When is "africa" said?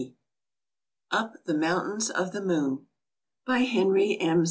0.09-0.15